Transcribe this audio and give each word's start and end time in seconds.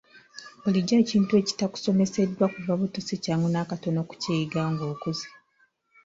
Bulijjo 0.61 0.95
ekintu 1.03 1.31
ekitakusomeseddwa 1.41 2.45
kuva 2.53 2.73
buto 2.79 2.99
si 3.07 3.15
kyangu 3.23 3.47
n'akatono 3.49 3.99
okukiyiga 4.03 4.61
ng'okuze. 4.71 5.27